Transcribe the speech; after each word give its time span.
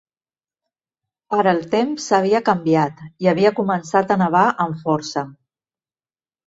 Ara 1.39 1.53
el 1.57 1.61
temps 1.75 2.07
havia 2.19 2.41
canviat 2.49 3.05
i 3.27 3.31
havia 3.35 3.55
començat 3.63 4.17
a 4.17 4.21
nevar 4.27 4.47
amb 4.67 4.85
força. 4.89 5.31